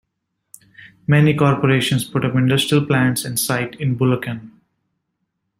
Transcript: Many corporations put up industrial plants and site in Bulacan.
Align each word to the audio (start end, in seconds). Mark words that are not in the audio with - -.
Many 1.05 1.35
corporations 1.35 2.05
put 2.05 2.25
up 2.25 2.33
industrial 2.33 2.83
plants 2.83 3.23
and 3.23 3.39
site 3.39 3.75
in 3.75 3.95
Bulacan. 3.99 4.49